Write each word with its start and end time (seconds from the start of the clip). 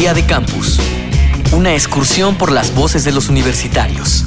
Día 0.00 0.14
de 0.14 0.24
Campus. 0.24 0.78
Una 1.52 1.74
excursión 1.74 2.38
por 2.38 2.50
las 2.50 2.74
voces 2.74 3.04
de 3.04 3.12
los 3.12 3.28
universitarios. 3.28 4.24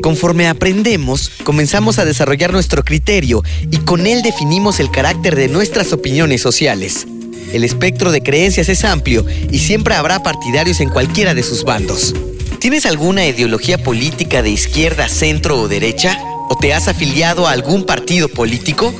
Conforme 0.00 0.46
aprendemos, 0.46 1.32
comenzamos 1.42 1.98
a 1.98 2.04
desarrollar 2.04 2.52
nuestro 2.52 2.84
criterio 2.84 3.42
y 3.68 3.78
con 3.78 4.06
él 4.06 4.22
definimos 4.22 4.78
el 4.78 4.92
carácter 4.92 5.34
de 5.34 5.48
nuestras 5.48 5.92
opiniones 5.92 6.40
sociales. 6.40 7.08
El 7.52 7.64
espectro 7.64 8.12
de 8.12 8.22
creencias 8.22 8.68
es 8.68 8.84
amplio 8.84 9.26
y 9.50 9.58
siempre 9.58 9.96
habrá 9.96 10.22
partidarios 10.22 10.78
en 10.78 10.88
cualquiera 10.88 11.34
de 11.34 11.42
sus 11.42 11.64
bandos. 11.64 12.14
¿Tienes 12.60 12.86
alguna 12.86 13.26
ideología 13.26 13.76
política 13.76 14.42
de 14.42 14.50
izquierda, 14.50 15.08
centro 15.08 15.58
o 15.58 15.66
derecha? 15.66 16.16
¿O 16.48 16.56
te 16.56 16.72
has 16.72 16.86
afiliado 16.86 17.48
a 17.48 17.50
algún 17.50 17.84
partido 17.86 18.28
político? 18.28 18.94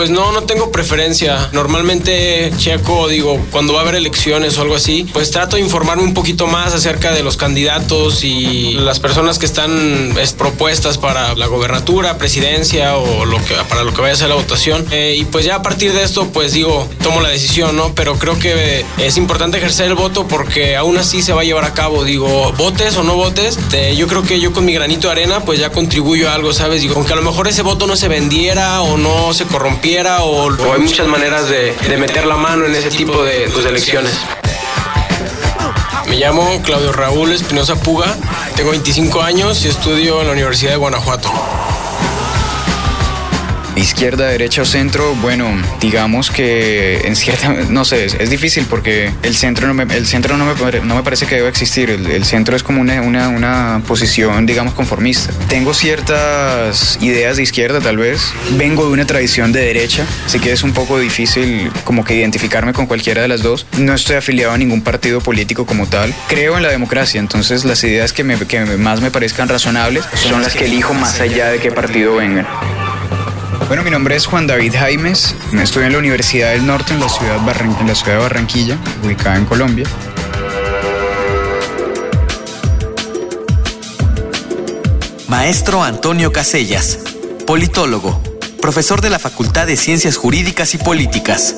Pues 0.00 0.08
no, 0.08 0.32
no 0.32 0.44
tengo 0.44 0.72
preferencia. 0.72 1.50
Normalmente 1.52 2.50
checo, 2.56 3.06
digo, 3.06 3.38
cuando 3.50 3.74
va 3.74 3.80
a 3.80 3.82
haber 3.82 3.96
elecciones 3.96 4.56
o 4.56 4.62
algo 4.62 4.74
así, 4.74 5.06
pues 5.12 5.30
trato 5.30 5.56
de 5.56 5.62
informarme 5.62 6.02
un 6.02 6.14
poquito 6.14 6.46
más 6.46 6.72
acerca 6.72 7.12
de 7.12 7.22
los 7.22 7.36
candidatos 7.36 8.24
y 8.24 8.72
las 8.78 8.98
personas 8.98 9.38
que 9.38 9.44
están 9.44 10.14
propuestas 10.38 10.96
para 10.96 11.34
la 11.34 11.48
gobernatura, 11.48 12.16
presidencia 12.16 12.96
o 12.96 13.26
lo 13.26 13.36
que 13.44 13.54
para 13.68 13.84
lo 13.84 13.92
que 13.92 14.00
vaya 14.00 14.14
a 14.14 14.16
ser 14.16 14.30
la 14.30 14.36
votación. 14.36 14.86
Eh, 14.90 15.16
y 15.18 15.26
pues 15.26 15.44
ya 15.44 15.56
a 15.56 15.62
partir 15.62 15.92
de 15.92 16.02
esto, 16.02 16.28
pues 16.32 16.54
digo, 16.54 16.88
tomo 17.02 17.20
la 17.20 17.28
decisión, 17.28 17.76
¿no? 17.76 17.94
Pero 17.94 18.18
creo 18.18 18.38
que 18.38 18.86
es 18.96 19.18
importante 19.18 19.58
ejercer 19.58 19.88
el 19.88 19.96
voto 19.96 20.26
porque 20.26 20.76
aún 20.76 20.96
así 20.96 21.20
se 21.20 21.34
va 21.34 21.42
a 21.42 21.44
llevar 21.44 21.66
a 21.66 21.74
cabo. 21.74 22.04
Digo, 22.04 22.54
votes 22.56 22.96
o 22.96 23.02
no 23.02 23.16
votes, 23.16 23.58
yo 23.94 24.06
creo 24.06 24.22
que 24.22 24.40
yo 24.40 24.54
con 24.54 24.64
mi 24.64 24.72
granito 24.72 25.08
de 25.08 25.12
arena, 25.12 25.40
pues 25.40 25.60
ya 25.60 25.70
contribuyo 25.70 26.30
a 26.30 26.36
algo, 26.36 26.54
¿sabes? 26.54 26.80
Digo, 26.80 26.94
aunque 26.94 27.12
a 27.12 27.16
lo 27.16 27.22
mejor 27.22 27.48
ese 27.48 27.60
voto 27.60 27.86
no 27.86 27.96
se 27.96 28.08
vendiera 28.08 28.80
o 28.80 28.96
no 28.96 29.34
se 29.34 29.44
corrompiera 29.44 29.89
o, 29.98 30.72
hay 30.72 30.80
muchas 30.80 31.08
maneras 31.08 31.48
de, 31.48 31.74
meter 31.98 32.24
la 32.24 32.36
mano 32.36 32.64
en 32.64 32.74
ese 32.74 32.90
tipo 32.90 33.24
de 33.24 33.50
pues, 33.52 33.66
elecciones. 33.66 34.12
Me 36.06 36.16
llamo 36.16 36.62
Claudio 36.62 36.92
Raúl 36.92 37.32
Espinosa 37.32 37.74
Puga, 37.74 38.16
tengo 38.54 38.70
25 38.70 39.20
años 39.20 39.64
y 39.64 39.68
estudio 39.68 40.20
en 40.20 40.28
la 40.28 40.32
Universidad 40.32 40.72
de 40.72 40.76
Guanajuato. 40.76 41.28
Izquierda, 43.80 44.26
derecha 44.26 44.60
o 44.60 44.64
centro, 44.66 45.14
bueno, 45.16 45.48
digamos 45.80 46.30
que 46.30 47.00
en 47.06 47.16
cierta, 47.16 47.48
no 47.70 47.86
sé, 47.86 48.04
es, 48.04 48.28
difícil 48.28 48.66
porque 48.68 49.10
el 49.22 49.34
centro 49.34 49.66
no 49.66 49.72
me, 49.74 49.84
el 49.94 50.06
centro 50.06 50.36
no 50.36 50.44
me, 50.44 50.80
no 50.82 50.94
me 50.94 51.02
parece 51.02 51.26
que 51.26 51.36
deba 51.36 51.48
existir, 51.48 51.88
el, 51.88 52.24
centro 52.24 52.54
es 52.54 52.62
como 52.62 52.82
una, 52.82 53.00
una, 53.00 53.28
una, 53.28 53.82
posición, 53.88 54.44
digamos, 54.44 54.74
conformista. 54.74 55.32
Tengo 55.48 55.72
ciertas 55.72 56.98
ideas 57.00 57.38
de 57.38 57.42
izquierda 57.42 57.80
tal 57.80 57.96
vez, 57.96 58.20
vengo 58.52 58.84
de 58.84 58.92
una 58.92 59.06
tradición 59.06 59.50
de 59.50 59.60
derecha, 59.60 60.04
así 60.26 60.38
que 60.40 60.52
es 60.52 60.62
un 60.62 60.72
poco 60.72 60.98
difícil 60.98 61.70
como 61.84 62.04
que 62.04 62.14
identificarme 62.14 62.74
con 62.74 62.86
cualquiera 62.86 63.22
de 63.22 63.28
las 63.28 63.42
dos. 63.42 63.66
No 63.78 63.94
estoy 63.94 64.16
afiliado 64.16 64.52
a 64.52 64.58
ningún 64.58 64.82
partido 64.82 65.22
político 65.22 65.64
como 65.64 65.86
tal, 65.86 66.14
creo 66.28 66.58
en 66.58 66.62
la 66.62 66.68
democracia, 66.68 67.18
entonces 67.18 67.64
las 67.64 67.82
ideas 67.82 68.12
que, 68.12 68.24
me, 68.24 68.36
que 68.36 68.60
más 68.76 69.00
me 69.00 69.10
parezcan 69.10 69.48
razonables 69.48 70.04
son 70.14 70.42
las 70.42 70.54
que 70.54 70.66
elijo 70.66 70.92
más 70.92 71.20
allá 71.20 71.48
de 71.48 71.58
qué 71.60 71.72
partido 71.72 72.16
vengan. 72.16 72.46
Bueno, 73.70 73.84
mi 73.84 73.90
nombre 73.92 74.16
es 74.16 74.26
Juan 74.26 74.48
David 74.48 74.74
Jaimes, 74.76 75.32
estoy 75.52 75.84
en 75.84 75.92
la 75.92 75.98
Universidad 75.98 76.50
del 76.50 76.66
Norte 76.66 76.92
en 76.92 76.98
la 76.98 77.08
ciudad, 77.08 77.36
en 77.36 77.86
la 77.86 77.94
ciudad 77.94 78.16
de 78.16 78.18
Barranquilla, 78.18 78.76
ubicada 79.04 79.36
en 79.36 79.44
Colombia. 79.44 79.86
Maestro 85.28 85.84
Antonio 85.84 86.32
Casellas, 86.32 86.98
politólogo, 87.46 88.20
profesor 88.60 89.02
de 89.02 89.10
la 89.10 89.20
Facultad 89.20 89.68
de 89.68 89.76
Ciencias 89.76 90.16
Jurídicas 90.16 90.74
y 90.74 90.78
Políticas 90.78 91.54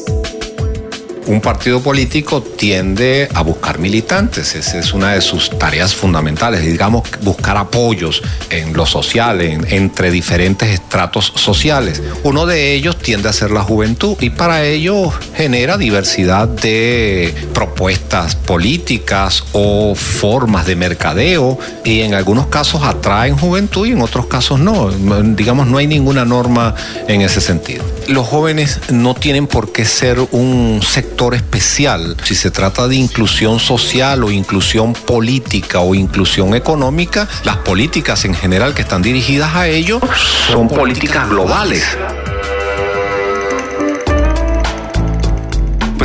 un 1.26 1.40
partido 1.40 1.80
político 1.80 2.42
tiende 2.42 3.28
a 3.34 3.42
buscar 3.42 3.78
militantes, 3.78 4.54
esa 4.54 4.78
es 4.78 4.92
una 4.92 5.12
de 5.12 5.20
sus 5.20 5.50
tareas 5.58 5.94
fundamentales, 5.94 6.64
digamos, 6.64 7.02
buscar 7.22 7.56
apoyos 7.56 8.22
en 8.50 8.72
lo 8.72 8.86
social, 8.86 9.40
entre 9.40 10.10
diferentes 10.10 10.68
estratos 10.70 11.32
sociales. 11.36 12.02
Uno 12.22 12.46
de 12.46 12.74
ellos 12.74 12.96
tiende 12.98 13.28
a 13.28 13.32
ser 13.32 13.50
la 13.50 13.62
juventud 13.62 14.16
y 14.20 14.30
para 14.30 14.64
ello 14.64 15.12
genera 15.36 15.78
diversidad 15.78 16.48
de 16.48 17.34
propuestas 17.54 18.34
políticas 18.34 19.44
o 19.52 19.94
formas 19.94 20.66
de 20.66 20.76
mercadeo 20.76 21.58
y 21.84 22.00
en 22.00 22.14
algunos 22.14 22.46
casos 22.46 22.82
atraen 22.82 23.36
juventud 23.36 23.86
y 23.86 23.92
en 23.92 24.02
otros 24.02 24.26
casos 24.26 24.58
no. 24.58 24.90
Digamos, 24.90 25.66
no 25.66 25.78
hay 25.78 25.86
ninguna 25.86 26.24
norma 26.24 26.74
en 27.08 27.20
ese 27.20 27.40
sentido. 27.40 27.84
Los 28.08 28.26
jóvenes 28.26 28.80
no 28.90 29.14
tienen 29.14 29.46
por 29.46 29.72
qué 29.72 29.84
ser 29.84 30.18
un 30.32 30.80
sector 30.82 31.12
especial, 31.30 32.16
si 32.24 32.34
se 32.34 32.50
trata 32.50 32.88
de 32.88 32.96
inclusión 32.96 33.60
social 33.60 34.24
o 34.24 34.30
inclusión 34.30 34.92
política 34.92 35.80
o 35.80 35.94
inclusión 35.94 36.54
económica, 36.54 37.28
las 37.44 37.58
políticas 37.58 38.24
en 38.24 38.34
general 38.34 38.74
que 38.74 38.82
están 38.82 39.02
dirigidas 39.02 39.54
a 39.54 39.68
ello 39.68 40.00
son 40.48 40.68
políticas 40.68 41.28
globales. 41.28 41.96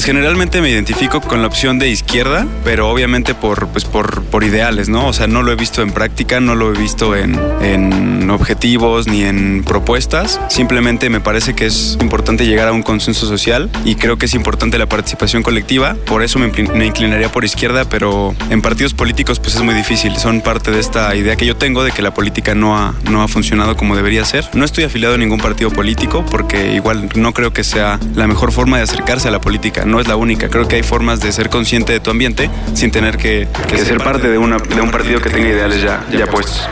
Generalmente 0.08 0.62
me 0.62 0.70
identifico 0.70 1.20
con 1.20 1.42
la 1.42 1.48
opción 1.48 1.80
de 1.80 1.90
izquierda, 1.90 2.48
pero 2.64 2.90
obviamente 2.90 3.36
por, 3.36 3.68
pues 3.68 3.84
por, 3.84 4.24
por 4.24 4.46
ideales, 4.46 4.88
¿no? 4.88 5.06
O 5.06 5.12
sea, 5.12 5.28
no 5.28 5.44
lo 5.44 5.52
he 5.52 5.58
visto 5.58 5.82
en 5.82 5.92
práctica, 5.92 6.40
no 6.40 6.56
lo 6.56 6.74
he 6.74 6.78
visto 6.78 7.14
en, 7.14 7.38
en 7.62 8.30
objetivos 8.30 9.08
ni 9.08 9.24
en 9.24 9.66
propuestas. 9.66 10.40
Simplemente 10.48 11.10
me 11.10 11.20
parece 11.20 11.56
que 11.56 11.66
es 11.66 11.98
importante 12.00 12.46
llegar 12.46 12.70
a 12.70 12.72
un 12.72 12.84
consenso 12.84 13.28
social 13.28 13.70
y 13.84 13.96
creo 13.96 14.18
que 14.18 14.28
es 14.28 14.34
importante 14.34 14.78
la 14.78 14.88
participación 14.88 15.44
colectiva. 15.44 15.98
Por 16.06 16.24
eso 16.24 16.40
me, 16.40 16.48
me 16.48 16.86
inclinaría 16.86 17.30
por 17.30 17.44
izquierda, 17.44 17.84
pero 17.84 18.34
en 18.50 18.62
partidos 18.62 18.94
políticos 18.94 19.42
pues 19.42 19.56
es 19.56 19.62
muy 19.62 19.74
difícil. 19.74 20.16
Son 20.16 20.40
parte 20.40 20.72
de 20.72 20.80
esta 20.80 21.14
idea 21.18 21.36
que 21.36 21.46
yo 21.46 21.58
tengo 21.58 21.84
de 21.84 21.92
que 21.92 22.02
la 22.02 22.14
política 22.14 22.56
no 22.56 22.78
ha, 22.78 22.96
no 23.12 23.24
ha 23.24 23.28
funcionado 23.28 23.76
como 23.76 23.98
debería 23.98 24.24
ser. 24.24 24.50
No 24.54 24.64
estoy 24.64 24.86
afiliado 24.86 25.16
a 25.16 25.18
ningún 25.18 25.40
partido 25.40 25.70
político 25.70 26.26
porque 26.32 26.76
igual 26.76 27.10
no 27.16 27.34
creo 27.34 27.52
que 27.52 27.66
sea 27.66 28.00
la 28.16 28.26
mejor 28.28 28.54
forma 28.54 28.78
de 28.78 28.84
acercarse 28.84 29.28
a 29.28 29.32
la 29.32 29.42
política 29.42 29.84
no 29.86 29.97
es 30.00 30.08
la 30.08 30.16
única. 30.16 30.50
Creo 30.50 30.68
que 30.68 30.78
hay 30.78 30.84
formas 30.84 31.20
de 31.20 31.32
ser 31.32 31.50
consciente 31.50 31.94
de 31.94 32.00
tu 32.00 32.12
ambiente 32.12 32.50
sin 32.74 32.92
tener 32.92 33.18
que, 33.18 33.48
ser 33.76 33.98
parte 33.98 34.30
de, 34.30 34.38
una, 34.38 34.58
de 34.58 34.82
un 34.82 34.92
partido 34.92 35.20
que 35.22 35.30
tenga 35.30 35.50
ideales 35.50 35.82
ya, 35.82 36.06
ya 36.12 36.28
puestos. 36.28 36.68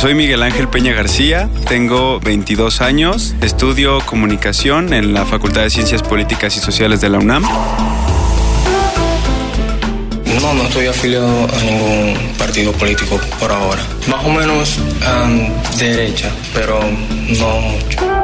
Soy 0.00 0.14
Miguel 0.14 0.42
Ángel 0.42 0.66
Peña 0.66 0.94
García, 0.94 1.50
tengo 1.68 2.20
22 2.20 2.80
años, 2.80 3.34
estudio 3.42 4.00
comunicación 4.06 4.94
en 4.94 5.12
la 5.12 5.26
Facultad 5.26 5.60
de 5.60 5.68
Ciencias 5.68 6.02
Políticas 6.02 6.56
y 6.56 6.60
Sociales 6.60 7.02
de 7.02 7.10
la 7.10 7.18
UNAM. 7.18 7.42
No, 10.40 10.54
no 10.54 10.62
estoy 10.62 10.86
afiliado 10.86 11.28
a 11.28 11.62
ningún 11.64 12.16
partido 12.38 12.72
político 12.72 13.20
por 13.38 13.52
ahora. 13.52 13.82
Más 14.08 14.24
o 14.24 14.30
menos 14.30 14.78
derecha, 15.78 16.30
pero 16.54 16.80
no 17.38 17.60
mucho. 17.60 18.19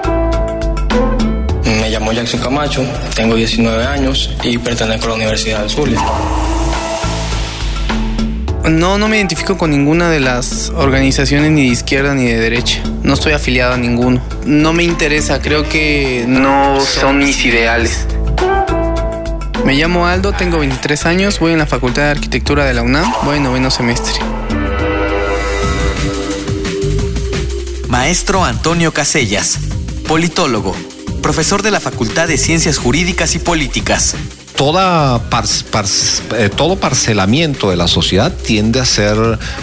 Me 2.06 2.12
llamo 2.12 2.22
Jackson 2.22 2.40
Camacho, 2.40 2.86
tengo 3.16 3.34
19 3.34 3.84
años 3.84 4.30
y 4.44 4.58
pertenezco 4.58 5.06
a 5.06 5.08
la 5.08 5.14
Universidad 5.16 5.62
del 5.62 5.70
Zulia. 5.70 6.00
No, 8.70 8.96
no 8.96 9.08
me 9.08 9.16
identifico 9.16 9.58
con 9.58 9.72
ninguna 9.72 10.08
de 10.08 10.20
las 10.20 10.70
organizaciones 10.70 11.50
ni 11.50 11.62
de 11.62 11.72
izquierda 11.72 12.14
ni 12.14 12.26
de 12.26 12.38
derecha. 12.38 12.80
No 13.02 13.14
estoy 13.14 13.32
afiliado 13.32 13.74
a 13.74 13.76
ninguno. 13.76 14.22
No 14.44 14.72
me 14.72 14.84
interesa, 14.84 15.40
creo 15.40 15.68
que 15.68 16.24
no 16.28 16.80
son 16.80 17.18
mis 17.18 17.44
ideales. 17.44 18.06
Me 19.64 19.74
llamo 19.74 20.06
Aldo, 20.06 20.32
tengo 20.32 20.60
23 20.60 21.06
años, 21.06 21.40
voy 21.40 21.54
en 21.54 21.58
la 21.58 21.66
Facultad 21.66 22.02
de 22.02 22.10
Arquitectura 22.10 22.64
de 22.66 22.74
la 22.74 22.82
UNAM, 22.82 23.12
voy 23.24 23.38
en 23.38 23.42
noveno 23.42 23.72
semestre. 23.72 24.14
Maestro 27.88 28.44
Antonio 28.44 28.92
Casellas, 28.92 29.58
politólogo, 30.06 30.76
profesor 31.26 31.60
de 31.60 31.72
la 31.72 31.80
Facultad 31.80 32.28
de 32.28 32.38
Ciencias 32.38 32.78
Jurídicas 32.78 33.34
y 33.34 33.40
Políticas. 33.40 34.14
Toda 34.54 35.20
eh, 36.36 36.50
todo 36.54 36.76
parcelamiento 36.76 37.68
de 37.68 37.76
la 37.76 37.88
sociedad 37.88 38.32
tiende 38.32 38.78
a 38.78 38.84
ser 38.84 39.16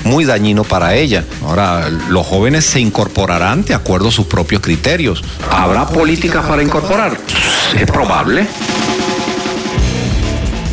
muy 0.04 0.26
dañino 0.26 0.66
para 0.66 0.96
ella. 0.96 1.24
Ahora, 1.42 1.90
los 2.10 2.28
jóvenes 2.28 2.66
se 2.66 2.82
incorporarán 2.82 3.64
de 3.64 3.76
acuerdo 3.76 4.10
a 4.10 4.12
sus 4.12 4.26
propios 4.26 4.62
criterios. 4.62 5.24
¿Habrá 5.50 5.88
políticas 5.88 6.46
para 6.46 6.62
incorporar? 6.62 7.18
Es 7.80 7.90
probable. 7.90 8.46